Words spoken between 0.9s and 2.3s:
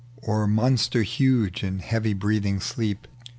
huge in heavj'